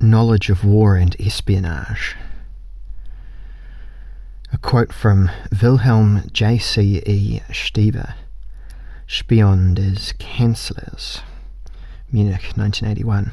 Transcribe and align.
knowledge 0.00 0.50
of 0.50 0.64
war 0.64 0.96
and 0.96 1.16
espionage. 1.20 2.16
A 4.52 4.58
quote 4.58 4.92
from 4.92 5.30
Wilhelm 5.60 6.22
J.C.E. 6.32 7.40
Stieber, 7.50 8.14
Spion 9.06 9.74
des 9.74 10.14
Kanzlers, 10.18 11.20
Munich, 12.10 12.52
1981. 12.56 13.32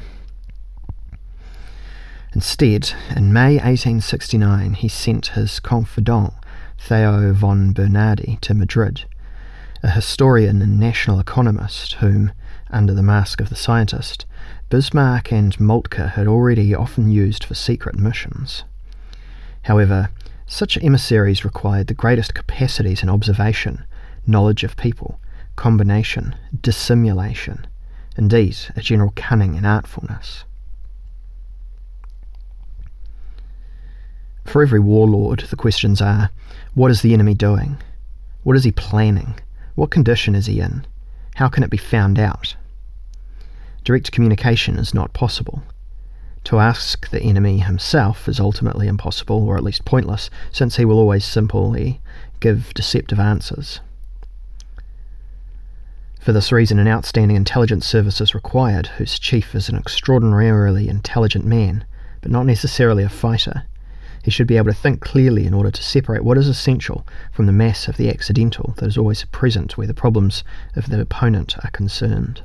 Instead, 2.34 2.92
in 3.16 3.32
May 3.32 3.54
1869, 3.54 4.74
he 4.74 4.88
sent 4.88 5.28
his 5.28 5.58
confidant, 5.58 6.34
Theo 6.78 7.32
von 7.32 7.72
Bernhardi, 7.72 8.38
to 8.42 8.52
Madrid, 8.52 9.06
a 9.82 9.88
historian 9.90 10.60
and 10.60 10.78
national 10.78 11.18
economist 11.18 11.94
whom, 11.94 12.32
under 12.70 12.94
the 12.94 13.02
mask 13.02 13.40
of 13.40 13.48
the 13.48 13.56
scientist, 13.56 14.26
Bismarck 14.68 15.32
and 15.32 15.58
Moltke 15.60 16.08
had 16.08 16.26
already 16.26 16.74
often 16.74 17.10
used 17.10 17.44
for 17.44 17.54
secret 17.54 17.96
missions. 17.96 18.64
However, 19.62 20.10
such 20.46 20.78
emissaries 20.78 21.44
required 21.44 21.86
the 21.86 21.94
greatest 21.94 22.34
capacities 22.34 23.02
in 23.02 23.08
observation, 23.08 23.84
knowledge 24.26 24.64
of 24.64 24.76
people, 24.76 25.20
combination, 25.56 26.34
dissimulation, 26.60 27.66
indeed, 28.16 28.56
a 28.76 28.80
general 28.80 29.12
cunning 29.16 29.56
and 29.56 29.66
artfulness. 29.66 30.44
For 34.44 34.62
every 34.62 34.80
warlord, 34.80 35.40
the 35.50 35.56
questions 35.56 36.00
are 36.00 36.30
what 36.74 36.90
is 36.90 37.02
the 37.02 37.12
enemy 37.12 37.34
doing? 37.34 37.78
What 38.44 38.56
is 38.56 38.64
he 38.64 38.70
planning? 38.70 39.34
What 39.74 39.90
condition 39.90 40.34
is 40.34 40.46
he 40.46 40.60
in? 40.60 40.86
How 41.36 41.48
can 41.48 41.62
it 41.62 41.68
be 41.68 41.76
found 41.76 42.18
out? 42.18 42.56
Direct 43.84 44.10
communication 44.10 44.78
is 44.78 44.94
not 44.94 45.12
possible. 45.12 45.62
To 46.44 46.60
ask 46.60 47.10
the 47.10 47.20
enemy 47.20 47.58
himself 47.58 48.26
is 48.26 48.40
ultimately 48.40 48.86
impossible, 48.86 49.44
or 49.46 49.58
at 49.58 49.62
least 49.62 49.84
pointless, 49.84 50.30
since 50.50 50.76
he 50.76 50.86
will 50.86 50.98
always 50.98 51.26
simply 51.26 52.00
give 52.40 52.72
deceptive 52.72 53.20
answers. 53.20 53.80
For 56.20 56.32
this 56.32 56.50
reason, 56.50 56.78
an 56.78 56.88
outstanding 56.88 57.36
intelligence 57.36 57.84
service 57.84 58.22
is 58.22 58.34
required, 58.34 58.86
whose 58.96 59.18
chief 59.18 59.54
is 59.54 59.68
an 59.68 59.76
extraordinarily 59.76 60.88
intelligent 60.88 61.44
man, 61.44 61.84
but 62.22 62.30
not 62.30 62.46
necessarily 62.46 63.04
a 63.04 63.10
fighter. 63.10 63.64
He 64.22 64.30
should 64.30 64.46
be 64.46 64.56
able 64.56 64.72
to 64.72 64.74
think 64.74 65.00
clearly 65.00 65.46
in 65.46 65.54
order 65.54 65.70
to 65.70 65.82
separate 65.82 66.24
what 66.24 66.38
is 66.38 66.48
essential 66.48 67.06
from 67.32 67.46
the 67.46 67.52
mass 67.52 67.88
of 67.88 67.96
the 67.96 68.10
accidental 68.10 68.74
that 68.76 68.86
is 68.86 68.98
always 68.98 69.24
present 69.24 69.76
where 69.76 69.86
the 69.86 69.94
problems 69.94 70.42
of 70.74 70.88
the 70.88 71.00
opponent 71.00 71.56
are 71.64 71.70
concerned. 71.70 72.42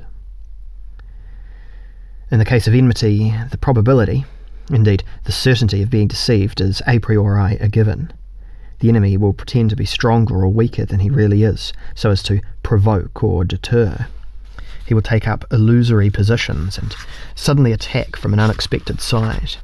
In 2.30 2.38
the 2.38 2.44
case 2.44 2.66
of 2.66 2.74
enmity, 2.74 3.34
the 3.50 3.58
probability, 3.58 4.24
indeed 4.70 5.04
the 5.24 5.32
certainty 5.32 5.82
of 5.82 5.90
being 5.90 6.08
deceived, 6.08 6.60
is 6.60 6.80
a 6.86 6.98
priori 6.98 7.56
a 7.58 7.68
given. 7.68 8.12
The 8.78 8.88
enemy 8.88 9.16
will 9.16 9.32
pretend 9.32 9.70
to 9.70 9.76
be 9.76 9.84
stronger 9.84 10.36
or 10.36 10.48
weaker 10.48 10.84
than 10.84 11.00
he 11.00 11.10
really 11.10 11.42
is, 11.42 11.72
so 11.94 12.10
as 12.10 12.22
to 12.24 12.40
provoke 12.62 13.22
or 13.22 13.44
deter. 13.44 14.06
He 14.86 14.94
will 14.94 15.02
take 15.02 15.28
up 15.28 15.44
illusory 15.52 16.10
positions 16.10 16.78
and 16.78 16.96
suddenly 17.34 17.72
attack 17.72 18.16
from 18.16 18.32
an 18.32 18.40
unexpected 18.40 19.00
side. 19.00 19.56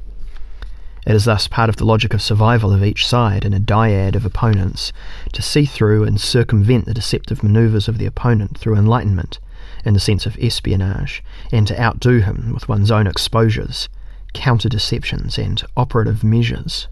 It 1.09 1.15
is 1.15 1.25
thus 1.25 1.47
part 1.47 1.69
of 1.69 1.77
the 1.77 1.85
logic 1.85 2.13
of 2.13 2.21
survival 2.21 2.71
of 2.71 2.83
each 2.83 3.07
side 3.07 3.43
in 3.43 3.51
a 3.51 3.59
dyad 3.59 4.13
of 4.13 4.27
opponents 4.27 4.93
to 5.33 5.41
see 5.41 5.65
through 5.65 6.03
and 6.03 6.21
circumvent 6.21 6.85
the 6.85 6.93
deceptive 6.93 7.41
manoeuvres 7.41 7.87
of 7.87 7.97
the 7.97 8.05
opponent 8.05 8.59
through 8.59 8.75
enlightenment, 8.75 9.39
in 9.83 9.95
the 9.95 9.99
sense 9.99 10.27
of 10.27 10.37
espionage, 10.39 11.23
and 11.51 11.65
to 11.65 11.81
outdo 11.81 12.19
him 12.19 12.51
with 12.53 12.69
one's 12.69 12.91
own 12.91 13.07
exposures, 13.07 13.89
counter 14.33 14.69
deceptions, 14.69 15.39
and 15.39 15.63
operative 15.75 16.23
measures. 16.23 16.87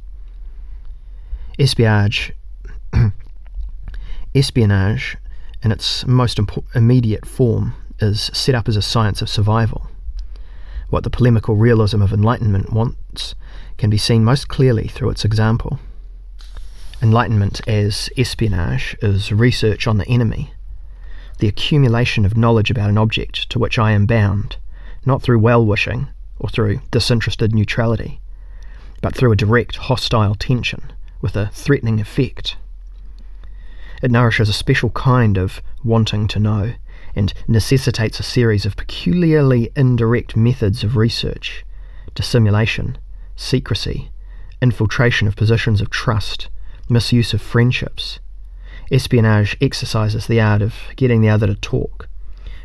Espionage, 1.60 2.34
espionage, 4.34 5.18
in 5.62 5.72
its 5.72 6.08
most 6.08 6.40
impo- 6.40 6.64
immediate 6.74 7.28
form, 7.28 7.76
is 8.00 8.32
set 8.34 8.56
up 8.56 8.68
as 8.68 8.78
a 8.78 8.82
science 8.82 9.22
of 9.22 9.30
survival. 9.30 9.86
What 10.90 11.04
the 11.04 11.12
polemical 11.12 11.56
realism 11.56 12.02
of 12.02 12.12
enlightenment 12.12 12.72
can 13.78 13.90
be 13.90 13.98
seen 13.98 14.24
most 14.24 14.48
clearly 14.48 14.88
through 14.88 15.10
its 15.10 15.26
example. 15.26 15.80
Enlightenment 17.02 17.62
as 17.68 18.10
espionage 18.18 18.96
is 19.02 19.32
research 19.32 19.88
on 19.88 19.98
the 19.98 20.08
enemy, 20.08 20.54
the 21.40 21.48
accumulation 21.48 22.26
of 22.26 22.36
knowledge 22.36 22.72
about 22.72 22.90
an 22.90 22.98
object 22.98 23.50
to 23.52 23.60
which 23.60 23.78
I 23.78 23.92
am 23.92 24.06
bound, 24.06 24.58
not 25.06 25.22
through 25.22 25.40
well 25.40 25.64
wishing 25.64 26.08
or 26.40 26.50
through 26.50 26.82
disinterested 26.92 27.54
neutrality, 27.54 28.20
but 29.02 29.16
through 29.16 29.32
a 29.32 29.36
direct 29.36 29.76
hostile 29.76 30.36
tension 30.36 30.92
with 31.22 31.36
a 31.36 31.48
threatening 31.54 32.00
effect. 32.00 32.58
It 34.02 34.12
nourishes 34.12 34.50
a 34.50 34.54
special 34.54 34.90
kind 34.92 35.38
of 35.38 35.62
wanting 35.84 36.28
to 36.30 36.40
know 36.40 36.74
and 37.16 37.34
necessitates 37.48 38.20
a 38.20 38.24
series 38.24 38.66
of 38.66 38.76
peculiarly 38.76 39.72
indirect 39.76 40.36
methods 40.36 40.84
of 40.84 40.96
research, 40.96 41.66
dissimulation, 42.14 42.98
secrecy, 43.38 44.12
infiltration 44.62 45.28
of 45.28 45.38
positions 45.38 45.80
of 45.80 45.90
trust, 45.90 46.50
misuse 46.90 47.34
of 47.34 47.42
friendships. 47.42 48.20
Espionage 48.92 49.56
exercises 49.62 50.28
the 50.28 50.42
art 50.42 50.62
of 50.62 50.74
getting 50.98 51.22
the 51.22 51.30
other 51.30 51.48
to 51.48 51.56
talk, 51.56 52.10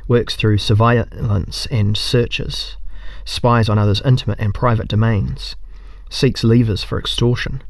works 0.08 0.34
through 0.34 0.58
surveillance 0.58 1.66
and 1.66 1.96
searches, 1.96 2.76
spies 3.24 3.68
on 3.68 3.78
others' 3.78 4.02
intimate 4.04 4.40
and 4.40 4.54
private 4.54 4.88
domains, 4.88 5.54
seeks 6.10 6.42
levers 6.42 6.82
for 6.82 6.98
extortion, 6.98 7.62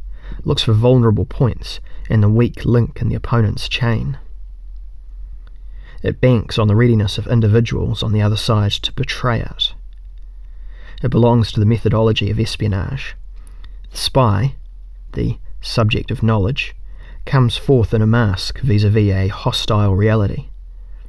looks 0.45 0.63
for 0.63 0.73
vulnerable 0.73 1.27
points 1.27 1.81
and 2.09 2.23
the 2.23 2.29
weak 2.29 2.65
link 2.65 3.01
in 3.01 3.09
the 3.09 3.15
opponent's 3.15 3.69
chain. 3.69 4.19
It 6.03 6.21
banks 6.21 6.59
on 6.59 6.69
the 6.69 6.75
readiness 6.75 7.17
of 7.17 7.27
individuals 7.27 8.03
on 8.03 8.13
the 8.13 8.23
other 8.23 8.37
side 8.37 8.73
to 8.73 8.93
betray 8.93 9.41
it. 9.41 9.75
It 11.03 11.11
belongs 11.11 11.51
to 11.51 11.59
the 11.59 11.67
methodology 11.67 12.31
of 12.31 12.39
espionage. 12.39 13.17
The 13.91 13.97
spy, 13.97 14.55
the 15.15 15.39
subject 15.61 16.13
of 16.13 16.23
knowledge, 16.23 16.77
comes 17.27 17.57
forth 17.57 17.93
in 17.93 18.03
a 18.03 18.07
mask 18.07 18.61
vis 18.61 18.85
a 18.85 18.91
vis 18.91 19.13
a 19.13 19.29
hostile 19.29 19.97
reality. 19.97 20.47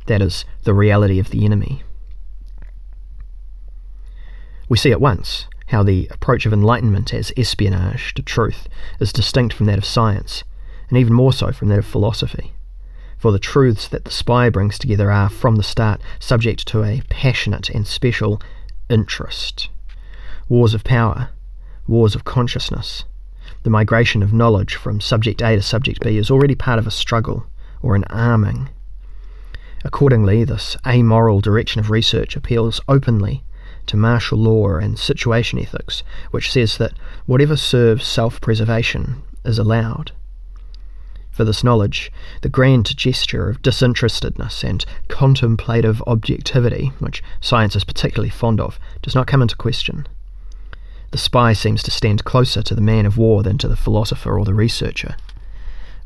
That 0.07 0.21
is, 0.21 0.45
the 0.63 0.73
reality 0.73 1.19
of 1.19 1.29
the 1.29 1.45
enemy. 1.45 1.83
We 4.67 4.77
see 4.77 4.91
at 4.91 4.99
once 4.99 5.45
how 5.67 5.83
the 5.83 6.07
approach 6.09 6.47
of 6.47 6.53
enlightenment 6.53 7.13
as 7.13 7.31
espionage 7.37 8.15
to 8.15 8.23
truth 8.23 8.67
is 8.99 9.13
distinct 9.13 9.53
from 9.53 9.67
that 9.67 9.77
of 9.77 9.85
science, 9.85 10.43
and 10.89 10.97
even 10.97 11.13
more 11.13 11.33
so 11.33 11.51
from 11.51 11.67
that 11.69 11.79
of 11.79 11.85
philosophy. 11.85 12.53
For 13.19 13.31
the 13.31 13.39
truths 13.39 13.87
that 13.89 14.05
the 14.05 14.11
spy 14.11 14.49
brings 14.49 14.79
together 14.79 15.11
are, 15.11 15.29
from 15.29 15.55
the 15.55 15.63
start, 15.63 16.01
subject 16.19 16.67
to 16.69 16.83
a 16.83 17.03
passionate 17.09 17.69
and 17.69 17.85
special 17.85 18.41
interest 18.89 19.69
wars 20.53 20.75
of 20.75 20.83
power, 20.83 21.29
wars 21.87 22.13
of 22.13 22.25
consciousness. 22.25 23.05
The 23.63 23.71
migration 23.71 24.21
of 24.21 24.33
knowledge 24.33 24.75
from 24.75 25.01
subject 25.01 25.41
A 25.41 25.55
to 25.55 25.63
subject 25.63 26.03
B 26.03 26.15
is 26.15 26.29
already 26.29 26.53
part 26.53 26.77
of 26.77 26.85
a 26.85 26.91
struggle 26.91 27.47
or 27.81 27.95
an 27.95 28.03
arming. 28.03 28.69
Accordingly, 29.83 30.43
this 30.43 30.77
amoral 30.85 31.41
direction 31.41 31.79
of 31.79 31.89
research 31.89 32.35
appeals 32.35 32.79
openly 32.87 33.43
to 33.87 33.97
martial 33.97 34.37
law 34.37 34.75
and 34.75 34.99
situation 34.99 35.57
ethics, 35.57 36.03
which 36.29 36.51
says 36.51 36.77
that 36.77 36.93
whatever 37.25 37.57
serves 37.57 38.05
self 38.05 38.39
preservation 38.39 39.23
is 39.43 39.57
allowed. 39.57 40.11
For 41.31 41.45
this 41.45 41.63
knowledge, 41.63 42.11
the 42.43 42.47
grand 42.47 42.95
gesture 42.95 43.49
of 43.49 43.63
disinterestedness 43.63 44.63
and 44.63 44.85
contemplative 45.07 46.03
objectivity, 46.05 46.91
which 46.99 47.23
science 47.41 47.75
is 47.75 47.83
particularly 47.83 48.29
fond 48.29 48.61
of, 48.61 48.79
does 49.01 49.15
not 49.15 49.25
come 49.25 49.41
into 49.41 49.55
question. 49.55 50.05
The 51.13 51.19
spy 51.19 51.53
seems 51.53 51.83
to 51.83 51.91
stand 51.91 52.23
closer 52.23 52.63
to 52.63 52.73
the 52.73 52.81
man 52.81 53.05
of 53.05 53.19
war 53.19 53.43
than 53.43 53.59
to 53.59 53.67
the 53.67 53.75
philosopher 53.75 54.35
or 54.35 54.45
the 54.45 54.53
researcher. 54.55 55.15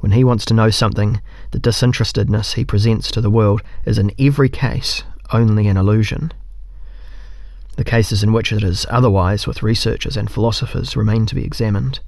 When 0.01 0.11
he 0.11 0.25
wants 0.25 0.43
to 0.43 0.53
know 0.53 0.69
something, 0.69 1.21
the 1.51 1.59
disinterestedness 1.59 2.55
he 2.55 2.65
presents 2.65 3.09
to 3.11 3.21
the 3.21 3.29
world 3.29 3.61
is 3.85 3.97
in 3.97 4.11
every 4.19 4.49
case 4.49 5.05
only 5.31 5.69
an 5.69 5.77
illusion. 5.77 6.33
The 7.77 7.85
cases 7.85 8.21
in 8.21 8.33
which 8.33 8.51
it 8.51 8.63
is 8.63 8.85
otherwise 8.89 9.47
with 9.47 9.63
researchers 9.63 10.17
and 10.17 10.29
philosophers 10.29 10.97
remain 10.97 11.25
to 11.27 11.35
be 11.35 11.45
examined. 11.45 12.01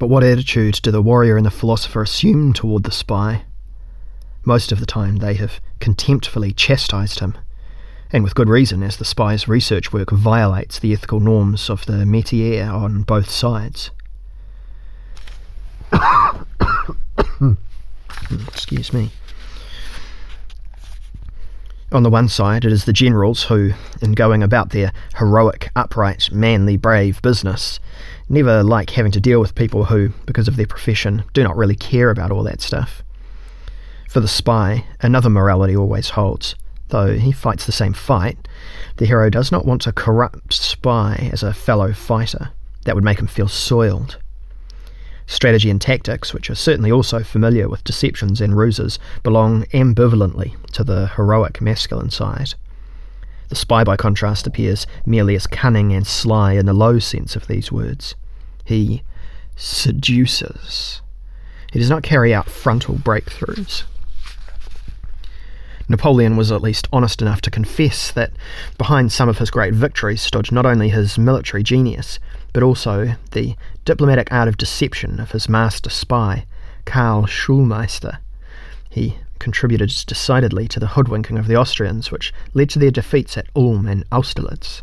But 0.00 0.08
what 0.08 0.24
attitude 0.24 0.80
do 0.82 0.90
the 0.90 1.00
warrior 1.00 1.36
and 1.36 1.46
the 1.46 1.52
philosopher 1.52 2.02
assume 2.02 2.52
toward 2.52 2.82
the 2.82 2.90
spy? 2.90 3.44
Most 4.44 4.72
of 4.72 4.80
the 4.80 4.86
time, 4.86 5.16
they 5.16 5.34
have 5.34 5.60
contemptfully 5.80 6.54
chastised 6.56 7.18
him, 7.20 7.36
and 8.10 8.24
with 8.24 8.34
good 8.34 8.48
reason, 8.48 8.82
as 8.82 8.96
the 8.96 9.04
spy's 9.04 9.46
research 9.46 9.92
work 9.92 10.10
violates 10.10 10.78
the 10.78 10.92
ethical 10.92 11.20
norms 11.20 11.68
of 11.68 11.84
the 11.86 12.04
métier 12.04 12.72
on 12.72 13.02
both 13.02 13.30
sides. 13.30 13.90
Excuse 18.48 18.92
me. 18.92 19.10
On 21.92 22.04
the 22.04 22.10
one 22.10 22.28
side, 22.28 22.64
it 22.64 22.72
is 22.72 22.84
the 22.84 22.92
generals 22.92 23.42
who, 23.44 23.72
in 24.00 24.12
going 24.12 24.44
about 24.44 24.70
their 24.70 24.92
heroic, 25.16 25.70
upright, 25.74 26.30
manly, 26.30 26.76
brave 26.76 27.20
business, 27.20 27.80
never 28.28 28.62
like 28.62 28.90
having 28.90 29.10
to 29.12 29.20
deal 29.20 29.40
with 29.40 29.56
people 29.56 29.86
who, 29.86 30.10
because 30.24 30.46
of 30.46 30.54
their 30.56 30.66
profession, 30.66 31.24
do 31.32 31.42
not 31.42 31.56
really 31.56 31.74
care 31.74 32.10
about 32.10 32.30
all 32.30 32.44
that 32.44 32.60
stuff. 32.60 33.02
For 34.10 34.18
the 34.18 34.26
spy, 34.26 34.86
another 35.00 35.30
morality 35.30 35.76
always 35.76 36.10
holds. 36.10 36.56
Though 36.88 37.16
he 37.16 37.30
fights 37.30 37.64
the 37.64 37.70
same 37.70 37.92
fight, 37.92 38.48
the 38.96 39.06
hero 39.06 39.30
does 39.30 39.52
not 39.52 39.64
want 39.64 39.86
a 39.86 39.92
corrupt 39.92 40.52
spy 40.52 41.30
as 41.32 41.44
a 41.44 41.54
fellow 41.54 41.92
fighter. 41.92 42.50
That 42.86 42.96
would 42.96 43.04
make 43.04 43.20
him 43.20 43.28
feel 43.28 43.46
soiled. 43.46 44.18
Strategy 45.28 45.70
and 45.70 45.80
tactics, 45.80 46.34
which 46.34 46.50
are 46.50 46.56
certainly 46.56 46.90
also 46.90 47.22
familiar 47.22 47.68
with 47.68 47.84
deceptions 47.84 48.40
and 48.40 48.56
ruses, 48.56 48.98
belong 49.22 49.62
ambivalently 49.66 50.56
to 50.72 50.82
the 50.82 51.06
heroic 51.14 51.60
masculine 51.60 52.10
side. 52.10 52.54
The 53.48 53.54
spy, 53.54 53.84
by 53.84 53.96
contrast, 53.96 54.44
appears 54.44 54.88
merely 55.06 55.36
as 55.36 55.46
cunning 55.46 55.92
and 55.92 56.04
sly 56.04 56.54
in 56.54 56.66
the 56.66 56.72
low 56.72 56.98
sense 56.98 57.36
of 57.36 57.46
these 57.46 57.70
words. 57.70 58.16
He 58.64 59.04
seduces. 59.54 61.00
He 61.72 61.78
does 61.78 61.90
not 61.90 62.02
carry 62.02 62.34
out 62.34 62.50
frontal 62.50 62.96
breakthroughs. 62.96 63.84
Napoleon 65.90 66.36
was 66.36 66.52
at 66.52 66.62
least 66.62 66.86
honest 66.92 67.20
enough 67.20 67.40
to 67.40 67.50
confess 67.50 68.12
that 68.12 68.30
behind 68.78 69.10
some 69.10 69.28
of 69.28 69.38
his 69.38 69.50
great 69.50 69.74
victories 69.74 70.22
stood 70.22 70.52
not 70.52 70.64
only 70.64 70.88
his 70.88 71.18
military 71.18 71.64
genius, 71.64 72.20
but 72.52 72.62
also 72.62 73.16
the 73.32 73.56
diplomatic 73.84 74.32
art 74.32 74.46
of 74.46 74.56
deception 74.56 75.18
of 75.18 75.32
his 75.32 75.48
master 75.48 75.90
spy, 75.90 76.46
Karl 76.84 77.24
Schulmeister. 77.24 78.18
He 78.88 79.18
contributed 79.40 79.92
decidedly 80.06 80.68
to 80.68 80.78
the 80.78 80.86
hoodwinking 80.86 81.36
of 81.36 81.48
the 81.48 81.56
Austrians, 81.56 82.12
which 82.12 82.32
led 82.54 82.70
to 82.70 82.78
their 82.78 82.92
defeats 82.92 83.36
at 83.36 83.48
Ulm 83.56 83.88
and 83.88 84.04
Austerlitz. 84.12 84.82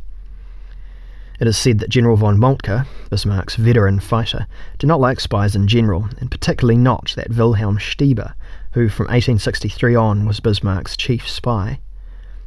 It 1.39 1.47
is 1.47 1.57
said 1.57 1.79
that 1.79 1.89
General 1.89 2.17
von 2.17 2.37
Moltke, 2.37 2.85
Bismarck's 3.09 3.55
veteran 3.55 4.01
fighter, 4.01 4.45
did 4.77 4.87
not 4.87 4.99
like 4.99 5.21
spies 5.21 5.55
in 5.55 5.69
general, 5.69 6.09
and 6.19 6.29
particularly 6.29 6.77
not 6.77 7.13
that 7.15 7.29
Wilhelm 7.29 7.77
Stieber, 7.77 8.33
who 8.77 8.87
from 8.87 9.05
1863 9.05 9.95
on 9.95 10.23
was 10.27 10.39
Bismarck's 10.39 10.95
chief 10.95 11.27
spy. 11.27 11.79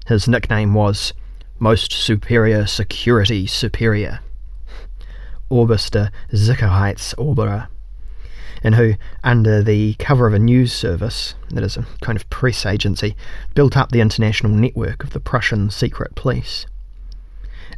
His 0.06 0.29
nickname 0.29 0.75
was 0.75 1.12
Most 1.59 1.91
Superior 1.91 2.69
Security 2.69 3.49
Superior. 3.49 4.21
Oberste 5.50 6.12
Sicherheitsoberer, 6.32 7.67
and 8.62 8.77
who, 8.77 8.94
under 9.25 9.61
the 9.61 9.94
cover 9.94 10.29
of 10.29 10.32
a 10.32 10.38
news 10.38 10.73
service, 10.73 11.35
that 11.49 11.65
is 11.65 11.77
a 11.77 11.85
kind 12.00 12.15
of 12.15 12.31
press 12.31 12.65
agency, 12.65 13.17
built 13.56 13.77
up 13.77 13.91
the 13.91 14.00
international 14.00 14.53
network 14.53 15.03
of 15.03 15.11
the 15.11 15.19
Prussian 15.19 15.69
secret 15.69 16.15
police. 16.15 16.65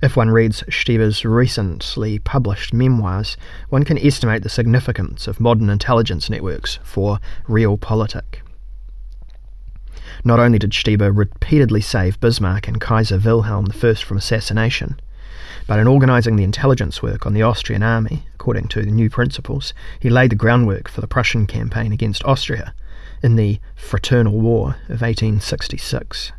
If 0.02 0.14
one 0.14 0.28
reads 0.28 0.62
Stieber's 0.68 1.24
recently 1.24 2.18
published 2.18 2.74
memoirs, 2.74 3.38
one 3.70 3.84
can 3.84 3.96
estimate 3.96 4.42
the 4.42 4.50
significance 4.50 5.26
of 5.26 5.40
modern 5.40 5.70
intelligence 5.70 6.28
networks 6.28 6.78
for 6.82 7.18
real 7.48 7.78
realpolitik. 7.78 8.41
Not 10.24 10.40
only 10.40 10.58
did 10.58 10.72
Stieber 10.72 11.10
repeatedly 11.10 11.80
save 11.80 12.20
Bismarck 12.20 12.68
and 12.68 12.80
Kaiser 12.80 13.18
Wilhelm 13.18 13.66
I 13.70 13.94
from 13.94 14.16
assassination, 14.16 15.00
but 15.66 15.78
in 15.78 15.86
organising 15.86 16.36
the 16.36 16.44
intelligence 16.44 17.02
work 17.02 17.26
on 17.26 17.34
the 17.34 17.42
Austrian 17.42 17.82
army, 17.82 18.26
according 18.34 18.68
to 18.68 18.82
the 18.82 18.90
new 18.90 19.08
principles, 19.08 19.72
he 20.00 20.10
laid 20.10 20.30
the 20.30 20.36
groundwork 20.36 20.88
for 20.88 21.00
the 21.00 21.06
Prussian 21.06 21.46
campaign 21.46 21.92
against 21.92 22.24
Austria 22.24 22.74
in 23.22 23.36
the 23.36 23.60
Fraternal 23.76 24.40
War 24.40 24.76
of 24.88 25.02
1866. 25.02 26.32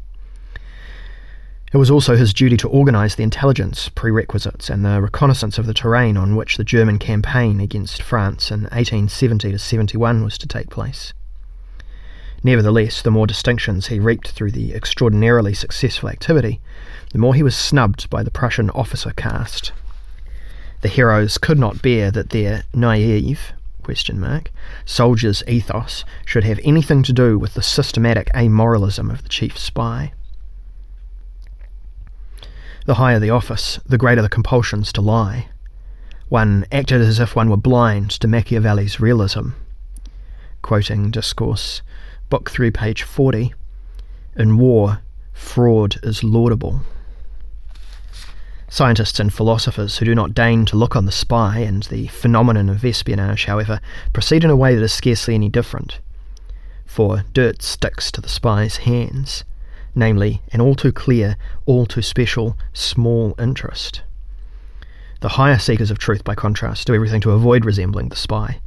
It 1.71 1.77
was 1.77 1.89
also 1.89 2.15
his 2.15 2.33
duty 2.33 2.55
to 2.57 2.69
organise 2.69 3.15
the 3.15 3.23
intelligence 3.23 3.89
prerequisites 3.89 4.69
and 4.69 4.85
the 4.85 5.01
reconnaissance 5.01 5.57
of 5.57 5.65
the 5.65 5.73
terrain 5.73 6.17
on 6.17 6.35
which 6.35 6.57
the 6.57 6.63
German 6.63 6.99
campaign 6.99 7.59
against 7.59 8.03
France 8.03 8.51
in 8.51 8.63
1870 8.63 9.57
71 9.57 10.23
was 10.23 10.37
to 10.37 10.47
take 10.47 10.69
place. 10.69 11.13
Nevertheless, 12.43 13.01
the 13.01 13.11
more 13.11 13.25
distinctions 13.25 13.87
he 13.87 13.99
reaped 13.99 14.29
through 14.29 14.51
the 14.51 14.73
extraordinarily 14.73 15.53
successful 15.53 16.09
activity, 16.09 16.59
the 17.11 17.17
more 17.17 17.33
he 17.33 17.43
was 17.43 17.55
snubbed 17.55 18.09
by 18.09 18.21
the 18.21 18.31
Prussian 18.31 18.69
officer 18.71 19.11
caste. 19.15 19.71
The 20.81 20.89
heroes 20.89 21.37
could 21.37 21.57
not 21.57 21.81
bear 21.81 22.11
that 22.11 22.31
their 22.31 22.63
naive 22.73 23.53
question 23.83 24.19
mark, 24.19 24.51
soldiers' 24.85 25.43
ethos 25.47 26.03
should 26.25 26.43
have 26.43 26.59
anything 26.63 27.03
to 27.03 27.13
do 27.13 27.37
with 27.37 27.53
the 27.53 27.61
systematic 27.61 28.29
amoralism 28.33 29.09
of 29.09 29.23
the 29.23 29.29
chief 29.29 29.57
spy. 29.57 30.13
The 32.85 32.95
higher 32.95 33.19
the 33.19 33.29
office, 33.29 33.79
the 33.85 33.97
greater 33.97 34.21
the 34.21 34.29
compulsions 34.29 34.91
to 34.93 35.01
lie. 35.01 35.47
One 36.27 36.65
acted 36.71 37.01
as 37.01 37.19
if 37.19 37.35
one 37.35 37.49
were 37.49 37.57
blind 37.57 38.11
to 38.11 38.27
Machiavelli's 38.27 38.99
realism. 38.99 39.49
Quoting 40.61 41.11
Discourse, 41.11 41.81
Book 42.29 42.49
3, 42.49 42.71
page 42.71 43.03
40 43.03 43.53
In 44.35 44.57
war, 44.57 44.99
fraud 45.33 45.97
is 46.03 46.23
laudable. 46.23 46.81
Scientists 48.69 49.19
and 49.19 49.31
philosophers 49.31 49.97
who 49.97 50.05
do 50.05 50.15
not 50.15 50.33
deign 50.33 50.65
to 50.65 50.75
look 50.75 50.95
on 50.95 51.05
the 51.05 51.11
spy 51.11 51.59
and 51.59 51.83
the 51.83 52.07
phenomenon 52.07 52.69
of 52.69 52.83
espionage, 52.83 53.45
however, 53.45 53.79
proceed 54.13 54.43
in 54.43 54.49
a 54.49 54.55
way 54.55 54.73
that 54.73 54.83
is 54.83 54.91
scarcely 54.91 55.35
any 55.35 55.47
different. 55.47 55.99
For 56.85 57.23
dirt 57.33 57.61
sticks 57.61 58.11
to 58.13 58.21
the 58.21 58.29
spy's 58.29 58.77
hands, 58.77 59.43
namely, 59.93 60.41
an 60.51 60.59
all 60.59 60.75
too 60.75 60.91
clear, 60.91 61.37
all 61.65 61.85
too 61.85 62.01
special, 62.01 62.57
small 62.73 63.35
interest. 63.37 64.01
The 65.21 65.29
higher 65.29 65.59
seekers 65.59 65.91
of 65.91 65.99
truth, 65.99 66.23
by 66.23 66.35
contrast, 66.35 66.87
do 66.87 66.95
everything 66.95 67.21
to 67.21 67.31
avoid 67.31 67.65
resembling 67.65 68.09
the 68.09 68.15
spy. 68.15 68.59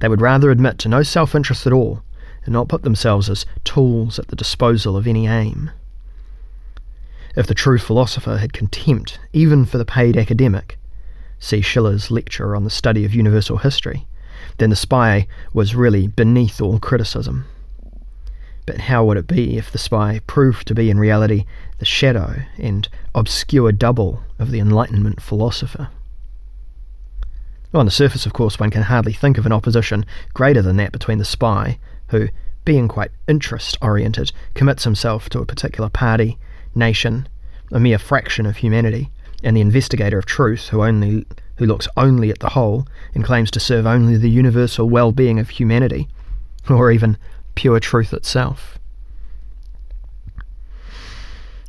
They 0.00 0.08
would 0.08 0.20
rather 0.20 0.50
admit 0.50 0.78
to 0.80 0.88
no 0.88 1.02
self 1.02 1.34
interest 1.34 1.66
at 1.66 1.72
all, 1.72 2.02
and 2.44 2.52
not 2.52 2.68
put 2.68 2.82
themselves 2.82 3.30
as 3.30 3.46
tools 3.64 4.18
at 4.18 4.28
the 4.28 4.36
disposal 4.36 4.96
of 4.96 5.06
any 5.06 5.26
aim. 5.26 5.70
If 7.36 7.46
the 7.46 7.54
true 7.54 7.78
philosopher 7.78 8.38
had 8.38 8.52
contempt 8.52 9.18
even 9.32 9.64
for 9.64 9.78
the 9.78 9.84
paid 9.84 10.16
academic, 10.16 10.78
see 11.38 11.60
Schiller's 11.60 12.10
lecture 12.10 12.54
on 12.54 12.64
the 12.64 12.70
study 12.70 13.04
of 13.04 13.14
universal 13.14 13.58
history, 13.58 14.06
then 14.58 14.70
the 14.70 14.76
spy 14.76 15.26
was 15.52 15.74
really 15.74 16.06
beneath 16.06 16.60
all 16.60 16.78
criticism. 16.78 17.44
But 18.66 18.78
how 18.78 19.04
would 19.04 19.16
it 19.16 19.26
be 19.26 19.58
if 19.58 19.70
the 19.70 19.78
spy 19.78 20.20
proved 20.26 20.66
to 20.68 20.74
be 20.74 20.90
in 20.90 20.98
reality 20.98 21.44
the 21.78 21.84
shadow 21.84 22.42
and 22.56 22.88
obscure 23.14 23.72
double 23.72 24.22
of 24.38 24.50
the 24.50 24.60
Enlightenment 24.60 25.20
philosopher? 25.20 25.88
Well, 27.72 27.80
on 27.80 27.86
the 27.86 27.92
surface, 27.92 28.24
of 28.24 28.32
course, 28.32 28.58
one 28.58 28.70
can 28.70 28.82
hardly 28.82 29.12
think 29.12 29.36
of 29.36 29.46
an 29.46 29.52
opposition 29.52 30.06
greater 30.32 30.62
than 30.62 30.76
that 30.76 30.92
between 30.92 31.18
the 31.18 31.24
spy, 31.24 31.78
who, 32.14 32.28
being 32.64 32.86
quite 32.86 33.10
interest 33.26 33.76
oriented, 33.82 34.30
commits 34.54 34.84
himself 34.84 35.28
to 35.30 35.40
a 35.40 35.46
particular 35.46 35.88
party 35.90 36.38
nation, 36.74 37.28
a 37.72 37.80
mere 37.80 37.98
fraction 37.98 38.46
of 38.46 38.58
humanity, 38.58 39.10
and 39.42 39.56
the 39.56 39.60
investigator 39.60 40.16
of 40.16 40.26
truth 40.26 40.68
who 40.68 40.82
only 40.82 41.26
who 41.56 41.66
looks 41.66 41.88
only 41.96 42.30
at 42.30 42.38
the 42.38 42.50
whole 42.50 42.86
and 43.14 43.24
claims 43.24 43.50
to 43.50 43.60
serve 43.60 43.86
only 43.86 44.16
the 44.16 44.30
universal 44.30 44.88
well-being 44.88 45.38
of 45.38 45.50
humanity, 45.50 46.08
or 46.68 46.90
even 46.90 47.16
pure 47.54 47.80
truth 47.80 48.12
itself. 48.12 48.78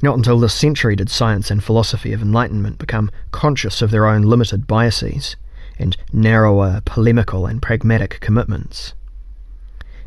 Not 0.02 0.18
until 0.18 0.40
this 0.40 0.54
century 0.54 0.96
did 0.96 1.10
science 1.10 1.50
and 1.50 1.64
philosophy 1.64 2.14
of 2.14 2.22
enlightenment 2.22 2.78
become 2.78 3.12
conscious 3.32 3.82
of 3.82 3.92
their 3.92 4.06
own 4.06 4.22
limited 4.22 4.68
biases 4.68 5.36
and 5.80 5.98
narrower 6.14 6.82
polemical 6.86 7.46
and 7.46 7.62
pragmatic 7.62 8.20
commitments. 8.22 8.94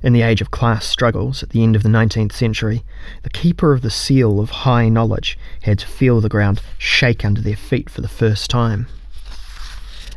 In 0.00 0.12
the 0.12 0.22
age 0.22 0.40
of 0.40 0.52
class 0.52 0.86
struggles 0.86 1.42
at 1.42 1.50
the 1.50 1.64
end 1.64 1.74
of 1.74 1.82
the 1.82 1.88
19th 1.88 2.32
century, 2.32 2.84
the 3.24 3.30
keeper 3.30 3.72
of 3.72 3.82
the 3.82 3.90
seal 3.90 4.38
of 4.38 4.50
high 4.50 4.88
knowledge 4.88 5.36
had 5.62 5.80
to 5.80 5.88
feel 5.88 6.20
the 6.20 6.28
ground 6.28 6.60
shake 6.78 7.24
under 7.24 7.40
their 7.40 7.56
feet 7.56 7.90
for 7.90 8.00
the 8.00 8.06
first 8.08 8.48
time. 8.48 8.86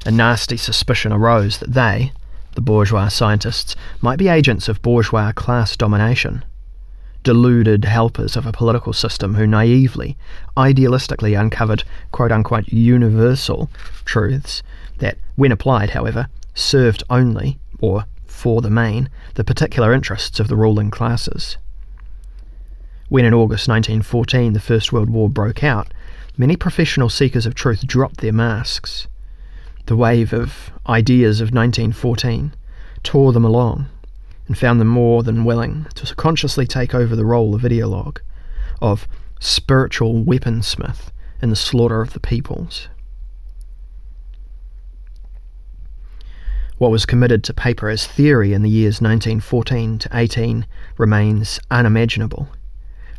A 0.05 0.11
nasty 0.11 0.57
suspicion 0.57 1.11
arose 1.11 1.57
that 1.57 1.73
they, 1.73 2.11
the 2.53 2.61
bourgeois 2.61 3.07
scientists, 3.07 3.75
might 4.01 4.19
be 4.19 4.27
agents 4.27 4.69
of 4.69 4.83
bourgeois 4.83 5.31
class 5.31 5.75
domination. 5.75 6.45
Deluded 7.23 7.85
helpers 7.85 8.35
of 8.35 8.45
a 8.45 8.51
political 8.51 8.93
system 8.93 9.33
who 9.33 9.47
naively, 9.47 10.15
idealistically 10.57 11.39
uncovered 11.39 11.83
quote 12.11 12.31
unquote 12.31 12.67
universal 12.67 13.69
truths 14.05 14.61
that, 14.99 15.17
when 15.35 15.51
applied, 15.51 15.91
however, 15.91 16.27
served 16.53 17.03
only, 17.09 17.59
or 17.79 18.05
for 18.31 18.61
the 18.61 18.69
main, 18.69 19.09
the 19.35 19.43
particular 19.43 19.93
interests 19.93 20.39
of 20.39 20.47
the 20.47 20.55
ruling 20.55 20.89
classes. 20.89 21.57
When 23.09 23.25
in 23.25 23.33
August 23.33 23.67
1914 23.67 24.53
the 24.53 24.59
First 24.59 24.91
World 24.91 25.09
War 25.09 25.29
broke 25.29 25.63
out, 25.63 25.93
many 26.37 26.55
professional 26.55 27.09
seekers 27.09 27.45
of 27.45 27.55
truth 27.55 27.85
dropped 27.85 28.21
their 28.21 28.33
masks. 28.33 29.07
The 29.85 29.95
wave 29.95 30.33
of 30.33 30.71
ideas 30.87 31.41
of 31.41 31.53
1914 31.53 32.53
tore 33.03 33.33
them 33.33 33.45
along 33.45 33.87
and 34.47 34.57
found 34.57 34.79
them 34.79 34.87
more 34.87 35.23
than 35.23 35.45
willing 35.45 35.87
to 35.95 36.15
consciously 36.15 36.65
take 36.65 36.95
over 36.95 37.15
the 37.15 37.25
role 37.25 37.53
of 37.53 37.61
ideologue, 37.61 38.19
of 38.81 39.07
spiritual 39.39 40.23
weaponsmith 40.23 41.11
in 41.41 41.49
the 41.49 41.55
slaughter 41.55 42.01
of 42.01 42.13
the 42.13 42.19
peoples. 42.19 42.87
What 46.81 46.89
was 46.89 47.05
committed 47.05 47.43
to 47.43 47.53
paper 47.53 47.89
as 47.89 48.07
theory 48.07 48.53
in 48.53 48.63
the 48.63 48.69
years 48.69 49.01
1914 49.01 49.99
to 49.99 50.09
18 50.11 50.65
remains 50.97 51.59
unimaginable. 51.69 52.49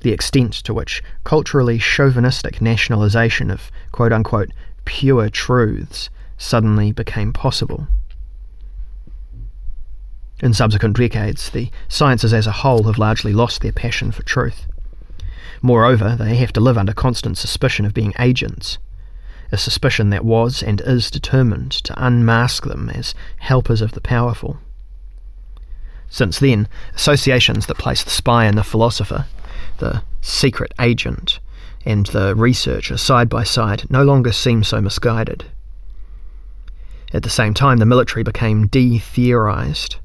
The 0.01 0.11
extent 0.11 0.55
to 0.65 0.75
which 0.75 1.01
culturally 1.23 1.79
chauvinistic 1.79 2.61
nationalisation 2.61 3.53
of 3.53 3.71
quote 3.93 4.13
unquote 4.13 4.51
pure 4.85 5.31
truths 5.31 6.11
suddenly 6.37 6.91
became 6.91 7.33
possible. 7.33 7.87
In 10.43 10.55
subsequent 10.55 10.97
decades, 10.97 11.49
the 11.49 11.71
sciences 11.87 12.35
as 12.35 12.49
a 12.49 12.63
whole 12.67 12.83
have 12.83 12.99
largely 12.99 13.33
lost 13.33 13.61
their 13.61 13.71
passion 13.71 14.11
for 14.11 14.25
truth. 14.25 14.67
Moreover, 15.63 16.17
they 16.19 16.35
have 16.35 16.53
to 16.55 16.61
live 16.61 16.77
under 16.77 16.93
constant 16.93 17.39
suspicion 17.39 17.87
of 17.87 17.95
being 17.95 18.13
agents, 18.19 18.79
a 19.53 19.59
suspicion 19.59 20.11
that 20.11 20.25
was 20.25 20.63
and 20.63 20.81
is 20.81 21.11
determined 21.11 21.71
to 21.71 22.05
unmask 22.05 22.65
them 22.65 22.89
as 22.91 23.15
helpers 23.39 23.81
of 23.81 23.93
the 23.93 24.01
powerful. 24.01 24.59
Since 26.09 26.41
then, 26.41 26.67
associations 26.95 27.67
that 27.67 27.79
place 27.79 28.03
the 28.03 28.11
spy 28.11 28.47
and 28.47 28.59
the 28.59 28.65
philosopher, 28.65 29.27
the 29.79 30.03
secret 30.21 30.73
agent, 30.81 31.39
and 31.85 32.07
the 32.07 32.35
researcher 32.35 32.97
side 32.97 33.29
by 33.29 33.45
side 33.45 33.91
no 33.91 34.03
longer 34.03 34.33
seem 34.33 34.65
so 34.65 34.81
misguided. 34.81 35.45
At 37.13 37.23
the 37.23 37.31
same 37.31 37.55
time, 37.55 37.79
the 37.79 37.87
military 37.87 38.23
became 38.23 38.67
de 38.67 38.99
theorized. 38.99 39.97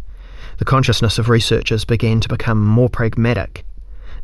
The 0.58 0.66
consciousness 0.66 1.18
of 1.18 1.30
researchers 1.30 1.86
began 1.86 2.20
to 2.20 2.30
become 2.30 2.64
more 2.64 2.90
pragmatic 2.90 3.64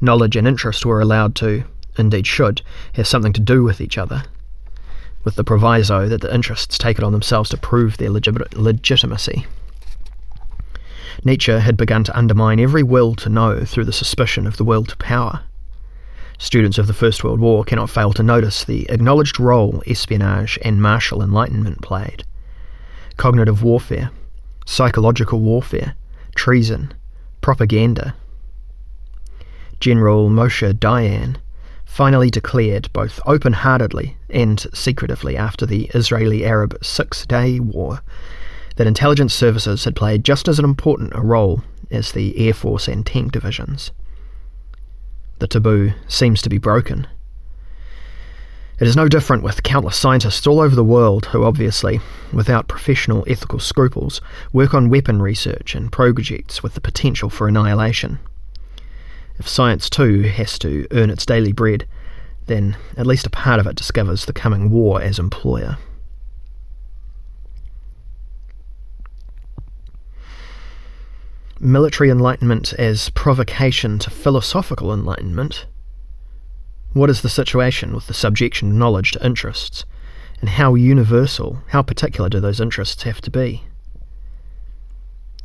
knowledge 0.03 0.35
and 0.35 0.47
interest 0.47 0.85
were 0.85 0.99
allowed 0.99 1.33
to, 1.35 1.63
indeed 1.97 2.27
should, 2.27 2.61
have 2.93 3.07
something 3.07 3.33
to 3.33 3.39
do 3.39 3.63
with 3.63 3.79
each 3.79 3.97
other, 3.97 4.23
with 5.23 5.35
the 5.35 5.43
proviso 5.43 6.07
that 6.07 6.21
the 6.21 6.33
interests 6.33 6.77
take 6.77 6.97
it 6.97 7.03
on 7.03 7.11
themselves 7.11 7.49
to 7.49 7.57
prove 7.57 7.97
their 7.97 8.09
legit- 8.09 8.57
legitimacy. 8.57 9.45
Nietzsche 11.23 11.51
had 11.51 11.77
begun 11.77 12.03
to 12.03 12.17
undermine 12.17 12.59
every 12.59 12.83
will 12.83 13.15
to 13.15 13.29
know 13.29 13.63
through 13.63 13.85
the 13.85 13.93
suspicion 13.93 14.45
of 14.45 14.57
the 14.57 14.63
will 14.63 14.83
to 14.83 14.97
power. 14.97 15.41
Students 16.37 16.77
of 16.77 16.87
the 16.87 16.93
First 16.93 17.23
World 17.23 17.39
War 17.39 17.63
cannot 17.63 17.89
fail 17.89 18.11
to 18.13 18.23
notice 18.23 18.63
the 18.63 18.89
acknowledged 18.89 19.39
role 19.39 19.81
espionage 19.87 20.59
and 20.63 20.81
martial 20.81 21.21
enlightenment 21.21 21.81
played. 21.81 22.25
Cognitive 23.15 23.63
warfare, 23.63 24.11
psychological 24.65 25.39
warfare, 25.39 25.95
treason, 26.35 26.93
propaganda, 27.41 28.15
General 29.79 30.29
Moshe 30.29 30.73
Dayan 30.73 31.35
finally 31.85 32.29
declared, 32.29 32.91
both 32.93 33.19
open 33.25 33.53
heartedly 33.53 34.17
and 34.29 34.65
secretively 34.73 35.37
after 35.37 35.65
the 35.65 35.85
Israeli 35.93 36.45
Arab 36.45 36.77
Six 36.83 37.25
Day 37.25 37.59
War, 37.59 38.01
that 38.75 38.87
intelligence 38.87 39.33
services 39.33 39.85
had 39.85 39.95
played 39.95 40.23
just 40.23 40.47
as 40.47 40.59
an 40.59 40.65
important 40.65 41.13
a 41.13 41.21
role 41.21 41.63
as 41.91 42.11
the 42.11 42.37
Air 42.47 42.53
Force 42.53 42.87
and 42.87 43.05
tank 43.05 43.31
divisions. 43.31 43.91
The 45.39 45.47
taboo 45.47 45.93
seems 46.07 46.41
to 46.41 46.49
be 46.49 46.57
broken. 46.57 47.07
It 48.79 48.87
is 48.87 48.95
no 48.95 49.07
different 49.07 49.43
with 49.43 49.63
countless 49.63 49.95
scientists 49.95 50.47
all 50.47 50.59
over 50.59 50.75
the 50.75 50.83
world 50.83 51.27
who, 51.27 51.43
obviously, 51.43 52.01
without 52.31 52.67
professional 52.67 53.23
ethical 53.27 53.59
scruples, 53.59 54.19
work 54.51 54.73
on 54.73 54.89
weapon 54.89 55.21
research 55.21 55.75
and 55.75 55.91
projects 55.91 56.63
with 56.63 56.73
the 56.73 56.81
potential 56.81 57.29
for 57.29 57.47
annihilation. 57.47 58.17
If 59.39 59.47
science 59.47 59.89
too 59.89 60.23
has 60.23 60.59
to 60.59 60.87
earn 60.91 61.09
its 61.09 61.25
daily 61.25 61.51
bread, 61.51 61.87
then 62.47 62.77
at 62.97 63.07
least 63.07 63.25
a 63.25 63.29
part 63.29 63.59
of 63.59 63.67
it 63.67 63.75
discovers 63.75 64.25
the 64.25 64.33
coming 64.33 64.69
war 64.69 65.01
as 65.01 65.19
employer. 65.19 65.77
Military 71.59 72.09
enlightenment 72.09 72.73
as 72.73 73.09
provocation 73.11 73.97
to 73.99 74.09
philosophical 74.09 74.93
enlightenment. 74.93 75.65
What 76.91 77.09
is 77.09 77.21
the 77.21 77.29
situation 77.29 77.95
with 77.95 78.07
the 78.07 78.13
subjection 78.13 78.71
of 78.71 78.75
knowledge 78.75 79.13
to 79.13 79.25
interests, 79.25 79.85
and 80.41 80.49
how 80.49 80.75
universal, 80.75 81.63
how 81.67 81.81
particular 81.81 82.29
do 82.29 82.41
those 82.41 82.59
interests 82.59 83.03
have 83.03 83.21
to 83.21 83.31
be? 83.31 83.63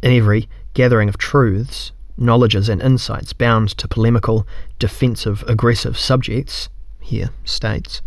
In 0.03 0.13
every 0.13 0.49
gathering 0.75 1.09
of 1.09 1.19
truths, 1.19 1.93
knowledges 2.19 2.69
and 2.69 2.83
insights 2.83 3.33
bound 3.33 3.71
to 3.79 3.89
polemical, 3.89 4.47
defensive, 4.79 5.45
aggressive 5.47 5.99
subjects, 5.99 6.69
here 7.01 7.31
states. 7.45 8.03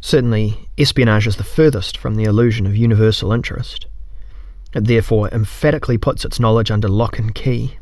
Certainly, 0.00 0.68
espionage 0.78 1.26
is 1.26 1.36
the 1.36 1.44
furthest 1.44 1.98
from 1.98 2.14
the 2.14 2.24
illusion 2.24 2.66
of 2.66 2.76
universal 2.76 3.32
interest. 3.32 3.86
It 4.74 4.84
therefore 4.84 5.28
emphatically 5.32 5.98
puts 5.98 6.24
its 6.24 6.38
knowledge 6.38 6.70
under 6.70 6.88
lock 6.88 7.18
and 7.18 7.34
key. 7.34 7.78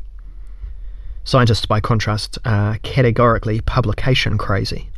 Scientists, 1.23 1.65
by 1.65 1.79
contrast, 1.79 2.37
are 2.45 2.77
categorically 2.79 3.61
publication 3.61 4.37
crazy. 4.37 4.89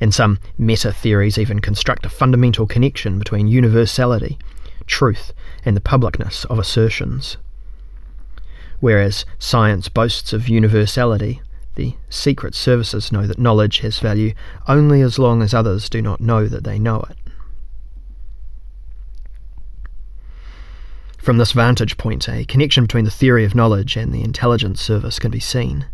And 0.00 0.12
some 0.12 0.38
meta 0.58 0.92
theories 0.92 1.38
even 1.38 1.60
construct 1.60 2.06
a 2.06 2.10
fundamental 2.10 2.66
connection 2.66 3.18
between 3.18 3.46
universality, 3.46 4.38
truth, 4.86 5.32
and 5.64 5.76
the 5.76 5.80
publicness 5.80 6.44
of 6.46 6.58
assertions. 6.58 7.36
Whereas 8.82 9.24
science 9.38 9.88
boasts 9.88 10.32
of 10.32 10.48
universality, 10.48 11.40
the 11.76 11.94
secret 12.10 12.52
services 12.52 13.12
know 13.12 13.28
that 13.28 13.38
knowledge 13.38 13.78
has 13.78 14.00
value 14.00 14.34
only 14.66 15.02
as 15.02 15.20
long 15.20 15.40
as 15.40 15.54
others 15.54 15.88
do 15.88 16.02
not 16.02 16.20
know 16.20 16.48
that 16.48 16.64
they 16.64 16.80
know 16.80 17.04
it. 17.08 17.16
From 21.16 21.38
this 21.38 21.52
vantage 21.52 21.96
point, 21.96 22.28
a 22.28 22.44
connection 22.44 22.82
between 22.82 23.04
the 23.04 23.12
theory 23.12 23.44
of 23.44 23.54
knowledge 23.54 23.96
and 23.96 24.12
the 24.12 24.24
intelligence 24.24 24.80
service 24.80 25.20
can 25.20 25.30
be 25.30 25.38
seen. 25.38 25.86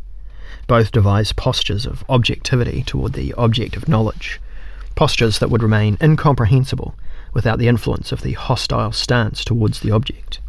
Both 0.67 0.91
devise 0.91 1.33
postures 1.33 1.85
of 1.85 2.07
objectivity 2.09 2.83
toward 2.83 3.13
the 3.13 3.35
object 3.35 3.77
of 3.77 3.87
knowledge, 3.87 4.41
postures 4.95 5.41
that 5.41 5.51
would 5.51 5.63
remain 5.63 5.99
incomprehensible 6.01 6.95
without 7.35 7.59
the 7.59 7.69
influence 7.69 8.13
of 8.13 8.23
the 8.23 8.33
hostile 8.33 8.93
stance 8.93 9.45
towards 9.45 9.81
the 9.81 9.91
object. 9.91 10.41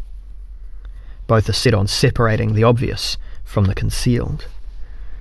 Both 1.29 1.47
are 1.47 1.53
set 1.53 1.75
on 1.75 1.85
separating 1.85 2.55
the 2.55 2.63
obvious 2.63 3.15
from 3.43 3.65
the 3.65 3.75
concealed. 3.75 4.47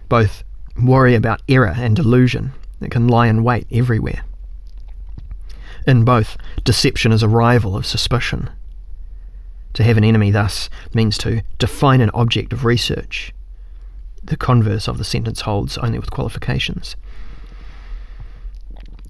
Both 0.09 0.43
worry 0.83 1.15
about 1.15 1.43
error 1.51 1.75
and 1.77 1.95
delusion 1.95 2.55
that 2.81 2.91
can 2.91 3.09
lie 3.09 3.27
in 3.27 3.45
wait 3.45 3.67
everywhere. 3.71 4.25
In 5.87 6.07
both, 6.07 6.39
deception 6.65 7.13
is 7.13 7.23
a 7.23 7.29
rival 7.29 7.77
of 7.77 7.85
suspicion. 7.85 8.49
To 9.75 9.83
have 9.83 9.99
an 9.99 10.05
enemy, 10.05 10.31
thus, 10.31 10.71
means 10.95 11.19
to 11.19 11.43
define 11.59 12.01
an 12.01 12.11
object 12.15 12.55
of 12.55 12.65
research. 12.65 13.35
The 14.25 14.39
converse 14.39 14.89
of 14.89 14.97
the 14.97 15.05
sentence 15.05 15.43
holds 15.43 15.77
only 15.77 15.99
with 15.99 16.11
qualifications. 16.11 16.97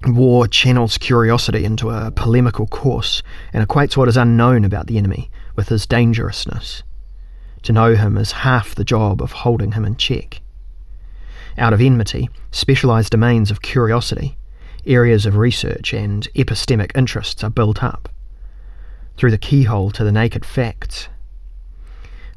War 0.05 0.47
channels 0.47 0.97
curiosity 0.97 1.63
into 1.63 1.91
a 1.91 2.11
polemical 2.11 2.67
course 2.67 3.23
and 3.53 3.65
equates 3.65 3.95
what 3.95 4.09
is 4.09 4.17
unknown 4.17 4.65
about 4.65 4.87
the 4.87 4.97
enemy 4.97 5.31
with 5.55 5.69
his 5.69 5.85
dangerousness. 5.85 6.83
To 7.63 7.73
know 7.73 7.95
him 7.95 8.17
is 8.17 8.31
half 8.31 8.75
the 8.75 8.83
job 8.83 9.21
of 9.21 9.31
holding 9.31 9.73
him 9.73 9.85
in 9.85 9.95
check. 9.95 10.41
Out 11.57 11.73
of 11.73 11.81
enmity, 11.81 12.29
specialised 12.51 13.11
domains 13.11 13.51
of 13.51 13.61
curiosity, 13.61 14.37
areas 14.85 15.25
of 15.25 15.35
research, 15.35 15.93
and 15.93 16.27
epistemic 16.35 16.91
interests 16.95 17.43
are 17.43 17.49
built 17.49 17.83
up. 17.83 18.09
Through 19.17 19.31
the 19.31 19.37
keyhole 19.37 19.91
to 19.91 20.03
the 20.03 20.11
naked 20.11 20.45
facts. 20.45 21.09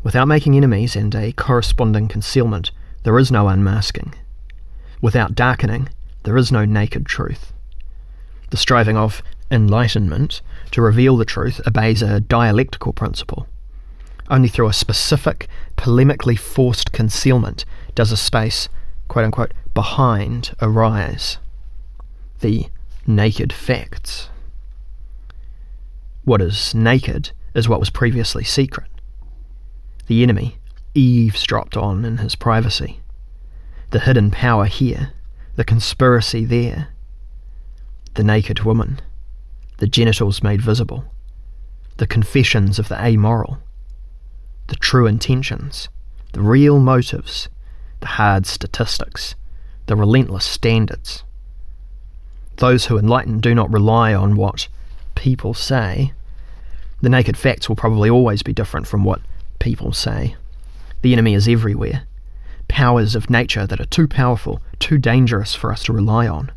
Without 0.02 0.26
making 0.26 0.56
enemies 0.56 0.96
and 0.96 1.14
a 1.14 1.32
corresponding 1.32 2.08
concealment, 2.08 2.72
there 3.04 3.18
is 3.18 3.30
no 3.30 3.46
unmasking. 3.46 4.14
Without 5.00 5.34
darkening, 5.34 5.88
there 6.24 6.36
is 6.36 6.50
no 6.50 6.64
naked 6.64 7.06
truth. 7.06 7.52
The 8.50 8.56
striving 8.56 8.96
of 8.96 9.22
enlightenment 9.50 10.40
to 10.72 10.82
reveal 10.82 11.16
the 11.16 11.24
truth 11.24 11.60
obeys 11.66 12.02
a 12.02 12.20
dialectical 12.20 12.92
principle. 12.92 13.46
Only 14.30 14.48
through 14.48 14.68
a 14.68 14.72
specific, 14.72 15.48
polemically 15.76 16.38
forced 16.38 16.92
concealment 16.92 17.64
does 17.94 18.12
a 18.12 18.16
space, 18.16 18.68
quote 19.08 19.24
unquote, 19.24 19.52
behind 19.74 20.54
arise. 20.60 21.38
The 22.40 22.66
naked 23.06 23.52
facts. 23.52 24.28
What 26.24 26.40
is 26.40 26.74
naked 26.74 27.32
is 27.54 27.68
what 27.68 27.80
was 27.80 27.90
previously 27.90 28.44
secret. 28.44 28.88
The 30.06 30.22
enemy 30.22 30.58
eavesdropped 30.94 31.76
on 31.76 32.04
in 32.04 32.18
his 32.18 32.34
privacy. 32.34 33.00
The 33.90 34.00
hidden 34.00 34.30
power 34.30 34.66
here, 34.66 35.12
the 35.56 35.64
conspiracy 35.64 36.44
there. 36.44 36.88
The 38.14 38.24
naked 38.24 38.60
woman, 38.60 39.00
the 39.78 39.86
genitals 39.86 40.42
made 40.42 40.62
visible, 40.62 41.04
the 41.96 42.06
confessions 42.06 42.78
of 42.78 42.88
the 42.88 43.02
amoral 43.02 43.58
the 44.68 44.76
true 44.76 45.06
intentions, 45.06 45.88
the 46.32 46.42
real 46.42 46.78
motives, 46.78 47.48
the 48.00 48.06
hard 48.06 48.46
statistics, 48.46 49.34
the 49.86 49.96
relentless 49.96 50.44
standards. 50.44 51.24
Those 52.56 52.86
who 52.86 52.98
enlighten 52.98 53.40
do 53.40 53.54
not 53.54 53.72
rely 53.72 54.14
on 54.14 54.36
what 54.36 54.68
people 55.14 55.54
say. 55.54 56.12
The 57.00 57.08
naked 57.08 57.36
facts 57.36 57.68
will 57.68 57.76
probably 57.76 58.08
always 58.08 58.42
be 58.42 58.52
different 58.52 58.86
from 58.86 59.04
what 59.04 59.20
people 59.58 59.92
say. 59.92 60.36
The 61.02 61.12
enemy 61.12 61.34
is 61.34 61.48
everywhere. 61.48 62.04
Powers 62.68 63.14
of 63.14 63.28
nature 63.28 63.66
that 63.66 63.80
are 63.80 63.86
too 63.86 64.06
powerful, 64.06 64.62
too 64.78 64.98
dangerous 64.98 65.54
for 65.54 65.72
us 65.72 65.82
to 65.84 65.92
rely 65.92 66.28
on. 66.28 66.52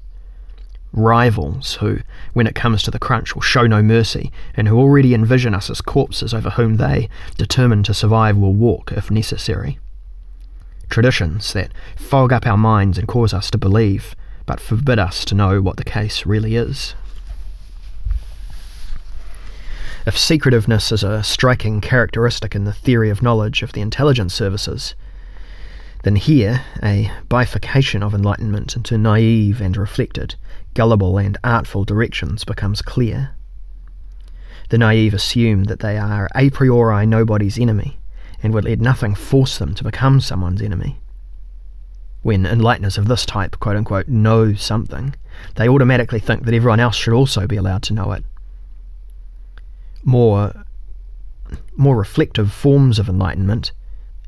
Rivals 0.95 1.75
who, 1.75 1.99
when 2.31 2.47
it 2.47 2.55
comes 2.55 2.81
to 2.83 2.91
the 2.91 2.99
crunch, 2.99 3.35
will 3.35 3.41
show 3.41 3.67
no 3.67 3.83
mercy, 3.83 4.31
and 4.55 4.67
who 4.67 4.79
already 4.79 5.13
envision 5.13 5.53
us 5.53 5.69
as 5.69 5.81
corpses 5.81 6.33
over 6.33 6.51
whom 6.51 6.77
they, 6.77 7.09
determined 7.37 7.83
to 7.85 7.93
survive, 7.93 8.37
will 8.37 8.53
walk 8.53 8.93
if 8.93 9.11
necessary. 9.11 9.77
Traditions 10.89 11.51
that 11.51 11.71
fog 11.97 12.31
up 12.31 12.47
our 12.47 12.57
minds 12.57 12.97
and 12.97 13.09
cause 13.09 13.33
us 13.33 13.51
to 13.51 13.57
believe, 13.57 14.15
but 14.45 14.61
forbid 14.61 14.97
us 14.97 15.25
to 15.25 15.35
know 15.35 15.61
what 15.61 15.75
the 15.75 15.83
case 15.83 16.25
really 16.25 16.55
is. 16.55 16.95
If 20.05 20.17
secretiveness 20.17 20.93
is 20.93 21.03
a 21.03 21.23
striking 21.23 21.81
characteristic 21.81 22.55
in 22.55 22.63
the 22.63 22.73
theory 22.73 23.09
of 23.09 23.21
knowledge 23.21 23.63
of 23.63 23.73
the 23.73 23.81
intelligence 23.81 24.33
services, 24.33 24.95
then 26.03 26.15
here 26.15 26.63
a 26.83 27.11
bifurcation 27.27 28.03
of 28.03 28.13
enlightenment 28.13 28.75
into 28.75 28.97
naive 28.97 29.59
and 29.59 29.75
reflected, 29.75 30.35
gullible 30.75 31.17
and 31.17 31.37
artful 31.43 31.83
directions 31.83 32.43
becomes 32.43 32.83
clear. 32.83 33.31
The 34.69 34.77
naive 34.77 35.15
assume 35.15 35.63
that 35.63 35.79
they 35.79 35.97
are 35.97 36.29
a 36.35 36.51
priori 36.51 37.07
nobody's 37.07 37.57
enemy 37.57 37.97
and 38.43 38.53
would 38.53 38.65
let 38.65 38.79
nothing 38.79 39.15
force 39.15 39.57
them 39.57 39.73
to 39.73 39.83
become 39.83 40.21
someone's 40.21 40.61
enemy. 40.61 40.99
When 42.21 42.45
enlighteners 42.45 42.99
of 42.99 43.07
this 43.07 43.25
type, 43.25 43.59
quote 43.59 43.75
unquote, 43.75 44.07
know 44.07 44.53
something, 44.53 45.15
they 45.55 45.67
automatically 45.67 46.19
think 46.19 46.45
that 46.45 46.53
everyone 46.53 46.79
else 46.79 46.95
should 46.95 47.13
also 47.13 47.47
be 47.47 47.55
allowed 47.55 47.81
to 47.83 47.93
know 47.93 48.11
it 48.11 48.23
more 50.05 50.65
more 51.75 51.97
reflective 51.97 52.51
forms 52.51 52.99
of 52.99 53.09
enlightenment, 53.09 53.71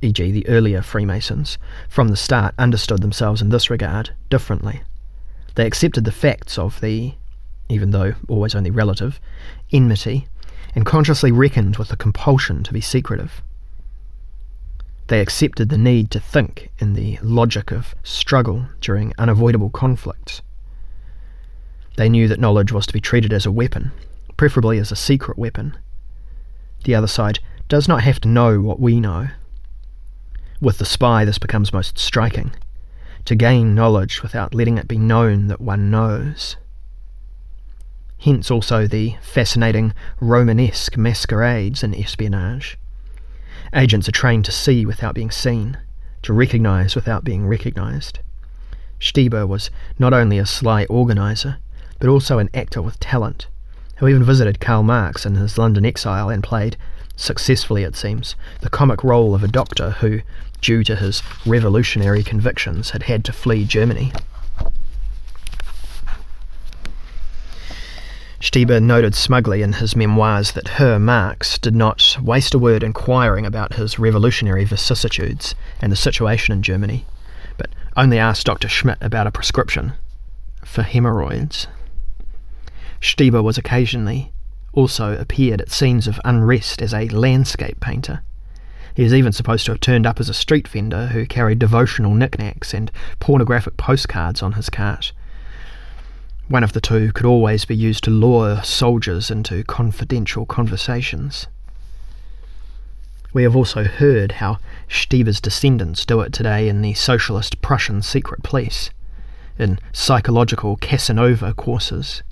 e.g., 0.02 0.32
the 0.32 0.48
earlier 0.48 0.82
Freemasons, 0.82 1.58
from 1.88 2.10
the 2.10 2.18
start 2.18 2.54
understood 2.58 3.02
themselves 3.02 3.42
in 3.42 3.50
this 3.50 3.70
regard 3.70 4.12
differently. 4.30 4.82
They 5.58 5.66
accepted 5.66 6.06
the 6.06 6.12
facts 6.12 6.60
of 6.60 6.80
the, 6.82 7.16
even 7.68 7.90
though 7.90 8.14
always 8.28 8.54
only 8.54 8.70
relative, 8.70 9.20
enmity, 9.72 10.28
and 10.76 10.86
consciously 10.86 11.32
reckoned 11.32 11.78
with 11.78 11.88
the 11.88 11.98
compulsion 11.98 12.62
to 12.62 12.72
be 12.72 12.80
secretive. 12.80 13.42
They 15.08 15.20
accepted 15.20 15.70
the 15.70 15.78
need 15.80 16.12
to 16.12 16.20
think 16.20 16.70
in 16.78 16.94
the 16.94 17.18
logic 17.24 17.72
of 17.72 17.96
struggle 18.04 18.68
during 18.82 19.14
unavoidable 19.18 19.72
conflicts. 19.72 20.44
They 21.96 22.08
knew 22.08 22.28
that 22.28 22.40
knowledge 22.40 22.72
was 22.72 22.86
to 22.86 22.94
be 22.94 23.02
treated 23.02 23.34
as 23.34 23.48
a 23.48 23.52
weapon, 23.52 23.94
preferably 24.38 24.78
as 24.78 24.92
a 24.92 24.96
secret 24.96 25.40
weapon. 25.40 25.76
The 26.84 26.94
other 26.94 27.08
side 27.08 27.40
does 27.68 27.88
not 27.88 28.04
have 28.04 28.22
to 28.22 28.28
know 28.28 28.62
what 28.62 28.80
we 28.80 29.00
know. 29.00 29.30
With 30.62 30.78
the 30.78 30.86
spy, 30.86 31.26
this 31.26 31.40
becomes 31.40 31.74
most 31.74 31.98
striking 31.98 32.52
to 33.28 33.36
gain 33.36 33.76
knowledge 33.76 34.24
without 34.24 34.56
letting 34.56 34.78
it 34.78 34.88
be 34.88 34.98
known 34.98 35.48
that 35.48 35.60
one 35.60 35.92
knows. 35.92 36.56
Hence 38.20 38.50
also 38.50 38.88
the 38.88 39.18
fascinating 39.22 39.94
Romanesque 40.22 40.96
masquerades 40.98 41.84
in 41.84 41.94
espionage. 41.94 42.78
Agents 43.76 44.08
are 44.08 44.14
trained 44.14 44.46
to 44.46 44.54
see 44.54 44.86
without 44.86 45.14
being 45.14 45.30
seen, 45.30 45.78
to 46.22 46.32
recognize 46.32 46.96
without 46.96 47.26
being 47.26 47.46
recognized. 47.46 48.20
Stieber 48.98 49.46
was 49.46 49.70
not 50.00 50.14
only 50.14 50.38
a 50.38 50.46
sly 50.46 50.86
organizer, 50.86 51.58
but 52.00 52.08
also 52.08 52.40
an 52.40 52.50
actor 52.54 52.82
with 52.82 52.98
talent 53.02 53.48
who 53.98 54.08
even 54.08 54.24
visited 54.24 54.62
Karl 54.62 54.84
Marx 54.84 55.26
in 55.26 55.36
his 55.36 55.58
London 55.58 55.86
exile 55.86 56.30
and 56.30 56.42
played, 56.42 56.78
successfully 57.18 57.84
it 57.84 57.96
seems, 57.96 58.36
the 58.62 58.70
comic 58.70 59.04
role 59.04 59.36
of 59.36 59.44
a 59.44 59.50
doctor 59.50 59.92
who, 59.92 60.22
due 60.62 60.84
to 60.84 60.96
his 60.96 61.22
revolutionary 61.46 62.24
convictions, 62.24 62.92
had 62.92 63.04
had 63.04 63.24
to 63.26 63.32
flee 63.32 63.64
Germany. 63.64 64.12
Stieber 68.40 68.82
noted 68.82 69.16
smugly 69.16 69.62
in 69.62 69.74
his 69.74 69.96
memoirs 69.96 70.52
that 70.52 70.68
Herr 70.68 71.00
Marx 71.00 71.58
did 71.58 71.76
not 71.76 72.18
waste 72.22 72.54
a 72.54 72.60
word 72.60 72.84
inquiring 72.84 73.46
about 73.46 73.74
his 73.74 73.98
revolutionary 73.98 74.64
vicissitudes 74.64 75.56
and 75.82 75.92
the 75.92 75.96
situation 75.96 76.54
in 76.54 76.62
Germany, 76.62 77.06
but 77.58 77.70
only 77.96 78.20
asked 78.20 78.46
Dr. 78.46 78.70
Schmidt 78.70 79.00
about 79.02 79.28
a 79.28 79.32
prescription 79.32 79.94
for 80.64 80.84
hemorrhoids. 80.84 81.68
Stieber 83.02 83.44
was 83.44 83.58
occasionally 83.58 84.32
also 84.74 85.18
appeared 85.18 85.60
at 85.60 85.72
scenes 85.72 86.08
of 86.08 86.22
unrest 86.24 86.82
as 86.82 86.94
a 86.94 87.08
landscape 87.10 87.80
painter. 87.80 88.22
He 88.98 89.04
is 89.04 89.14
even 89.14 89.32
supposed 89.32 89.64
to 89.68 89.74
have 89.74 89.80
turned 89.80 90.08
up 90.08 90.20
as 90.20 90.28
a 90.28 90.34
street 90.34 90.68
vendor 90.68 91.10
who 91.10 91.28
carried 91.28 91.60
devotional 91.60 92.16
knickknacks 92.16 92.74
and 92.74 92.92
pornographic 93.20 93.78
postcards 93.78 94.42
on 94.42 94.54
his 94.54 94.72
cart. 94.72 95.12
One 96.48 96.64
of 96.64 96.74
the 96.74 96.82
two 96.82 97.12
could 97.12 97.28
always 97.28 97.64
be 97.64 97.76
used 97.76 98.04
to 98.06 98.10
lure 98.10 98.60
soldiers 98.64 99.30
into 99.30 99.64
confidential 99.64 100.48
conversations. 100.48 101.46
We 103.34 103.44
have 103.44 103.56
also 103.56 103.84
heard 103.84 104.32
how 104.32 104.58
Stieber's 104.90 105.40
descendants 105.40 106.04
do 106.04 106.22
it 106.22 106.34
today 106.34 106.68
in 106.68 106.82
the 106.82 106.96
socialist 106.96 107.62
Prussian 107.62 108.02
secret 108.02 108.42
police, 108.42 108.90
in 109.60 109.78
psychological 109.94 110.76
Casanova 110.76 111.54
courses, 111.54 112.24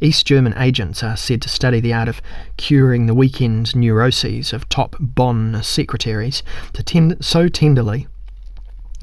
East 0.00 0.26
German 0.26 0.56
agents 0.56 1.02
are 1.02 1.16
said 1.16 1.42
to 1.42 1.48
study 1.48 1.80
the 1.80 1.92
art 1.92 2.08
of 2.08 2.22
curing 2.56 3.06
the 3.06 3.14
weekend 3.14 3.74
neuroses 3.74 4.52
of 4.52 4.68
top 4.68 4.94
Bonn 5.00 5.60
secretaries 5.62 6.44
to 6.72 6.84
tend- 6.84 7.16
so 7.20 7.48
tenderly 7.48 8.06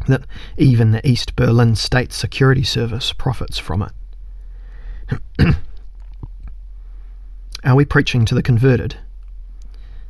that 0.08 0.24
even 0.58 0.92
the 0.92 1.06
East 1.06 1.36
Berlin 1.36 1.76
State 1.76 2.14
Security 2.14 2.64
Service 2.64 3.12
profits 3.12 3.58
from 3.58 3.90
it. 5.40 5.56
are 7.66 7.76
we 7.76 7.84
preaching 7.84 8.24
to 8.24 8.36
the 8.36 8.44
converted? 8.44 8.96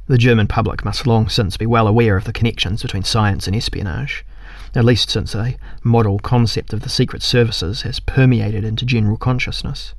The 0.07 0.19
German 0.19 0.45
public 0.45 0.85
must 0.85 1.07
long 1.07 1.29
since 1.29 1.57
be 1.57 1.65
well 1.65 1.87
aware 1.87 2.15
of 2.15 2.25
the 2.25 2.33
connections 2.33 2.83
between 2.83 3.01
science 3.01 3.47
and 3.47 3.55
espionage, 3.55 4.23
at 4.75 4.85
least 4.85 5.09
since 5.09 5.33
a 5.33 5.57
model 5.83 6.19
concept 6.19 6.73
of 6.73 6.81
the 6.81 6.89
secret 6.89 7.23
services 7.23 7.81
has 7.81 7.99
permeated 7.99 8.63
into 8.63 8.85
general 8.85 9.17
consciousness 9.17 9.95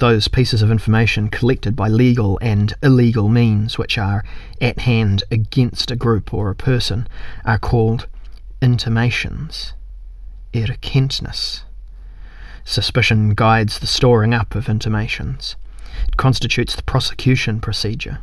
those 0.00 0.28
pieces 0.28 0.62
of 0.62 0.70
information 0.70 1.28
collected 1.28 1.76
by 1.76 1.86
legal 1.86 2.38
and 2.40 2.74
illegal 2.82 3.28
means 3.28 3.76
which 3.76 3.98
are 3.98 4.24
at 4.58 4.80
hand 4.80 5.22
against 5.30 5.90
a 5.90 5.96
group 5.96 6.32
or 6.32 6.48
a 6.48 6.54
person 6.54 7.06
are 7.44 7.58
called 7.58 8.08
intimations, 8.62 9.74
erkenntnis. 10.54 11.64
Suspicion 12.64 13.34
guides 13.34 13.78
the 13.78 13.86
storing 13.86 14.32
up 14.32 14.54
of 14.54 14.70
intimations. 14.70 15.56
It 16.08 16.16
constitutes 16.16 16.74
the 16.74 16.82
prosecution 16.82 17.60
procedure. 17.60 18.20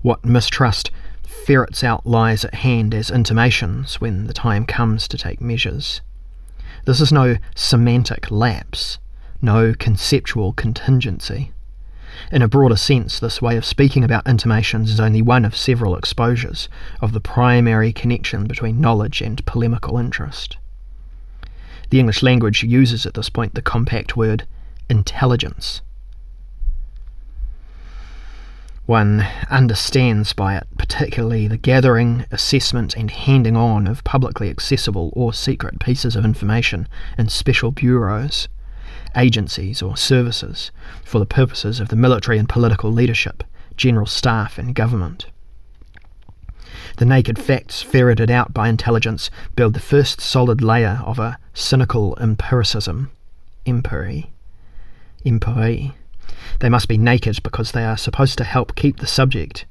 What 0.00 0.24
mistrust 0.24 0.90
ferrets 1.22 1.84
out 1.84 2.06
lies 2.06 2.46
at 2.46 2.54
hand 2.54 2.94
as 2.94 3.10
intimations 3.10 4.00
when 4.00 4.26
the 4.26 4.32
time 4.32 4.64
comes 4.64 5.06
to 5.08 5.18
take 5.18 5.40
measures. 5.42 6.00
This 6.86 7.00
is 7.00 7.12
no 7.12 7.36
semantic 7.54 8.30
lapse 8.30 8.98
no 9.42 9.74
conceptual 9.74 10.52
contingency. 10.52 11.52
In 12.30 12.42
a 12.42 12.48
broader 12.48 12.76
sense, 12.76 13.18
this 13.18 13.42
way 13.42 13.56
of 13.56 13.64
speaking 13.64 14.04
about 14.04 14.26
intimations 14.26 14.90
is 14.90 15.00
only 15.00 15.20
one 15.20 15.44
of 15.44 15.56
several 15.56 15.96
exposures 15.96 16.68
of 17.00 17.12
the 17.12 17.20
primary 17.20 17.92
connection 17.92 18.46
between 18.46 18.80
knowledge 18.80 19.20
and 19.20 19.44
polemical 19.44 19.98
interest. 19.98 20.56
The 21.90 21.98
English 21.98 22.22
language 22.22 22.62
uses 22.62 23.04
at 23.04 23.14
this 23.14 23.28
point 23.28 23.54
the 23.54 23.62
compact 23.62 24.16
word 24.16 24.46
intelligence. 24.88 25.82
One 28.86 29.26
understands 29.48 30.32
by 30.32 30.56
it 30.56 30.66
particularly 30.76 31.48
the 31.48 31.56
gathering, 31.56 32.26
assessment, 32.30 32.96
and 32.96 33.10
handing 33.10 33.56
on 33.56 33.86
of 33.86 34.04
publicly 34.04 34.50
accessible 34.50 35.10
or 35.14 35.32
secret 35.32 35.80
pieces 35.80 36.16
of 36.16 36.24
information 36.24 36.88
in 37.16 37.28
special 37.28 37.70
bureaus 37.70 38.48
agencies 39.16 39.82
or 39.82 39.96
services 39.96 40.70
for 41.04 41.18
the 41.18 41.26
purposes 41.26 41.80
of 41.80 41.88
the 41.88 41.96
military 41.96 42.38
and 42.38 42.48
political 42.48 42.90
leadership, 42.90 43.44
general 43.76 44.06
staff, 44.06 44.58
and 44.58 44.74
government. 44.74 45.26
The 46.96 47.04
naked 47.04 47.38
facts 47.38 47.82
ferreted 47.82 48.30
out 48.30 48.52
by 48.52 48.68
intelligence 48.68 49.30
build 49.56 49.74
the 49.74 49.80
first 49.80 50.20
solid 50.20 50.62
layer 50.62 51.02
of 51.04 51.18
a 51.18 51.38
cynical 51.54 52.16
empiricism. 52.20 53.10
Empiry. 53.66 54.30
Empiry. 55.24 55.94
They 56.60 56.68
must 56.68 56.88
be 56.88 56.98
naked 56.98 57.42
because 57.42 57.72
they 57.72 57.84
are 57.84 57.96
supposed 57.96 58.38
to 58.38 58.44
help 58.44 58.74
keep 58.74 58.98
the 58.98 59.06
subject, 59.06 59.64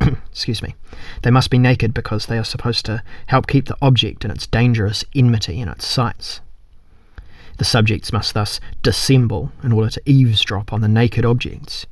excuse 0.00 0.62
me, 0.62 0.74
they 1.22 1.30
must 1.30 1.50
be 1.50 1.58
naked 1.58 1.94
because 1.94 2.26
they 2.26 2.38
are 2.38 2.44
supposed 2.44 2.84
to 2.86 3.02
help 3.26 3.46
keep 3.46 3.66
the 3.66 3.76
object 3.80 4.24
in 4.24 4.30
its 4.30 4.46
dangerous 4.46 5.04
enmity 5.14 5.60
in 5.60 5.68
its 5.68 5.86
sights. 5.86 6.40
The 7.56 7.64
subjects 7.64 8.12
must 8.12 8.34
thus 8.34 8.60
dissemble 8.82 9.50
in 9.62 9.72
order 9.72 9.90
to 9.90 10.02
eavesdrop 10.04 10.72
on 10.72 10.82
the 10.82 10.88
naked 10.88 11.24
objects. 11.24 11.86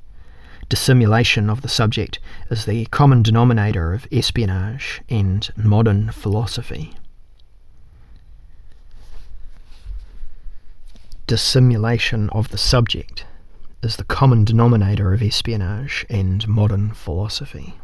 Dissimulation 0.69 1.49
of 1.49 1.63
the 1.63 1.69
subject 1.69 2.19
is 2.51 2.65
the 2.65 2.87
common 2.87 3.23
denominator 3.23 3.93
of 3.93 4.07
espionage 4.11 5.03
and 5.09 5.51
modern 5.57 6.11
philosophy. 6.11 6.95
Dissimulation 11.27 12.29
of 12.31 12.51
the 12.51 12.59
subject 12.59 13.25
is 13.83 13.97
the 13.97 14.05
common 14.05 14.45
denominator 14.45 15.15
of 15.15 15.23
espionage 15.23 16.05
and 16.11 16.47
modern 16.47 16.91
philosophy. 16.93 17.75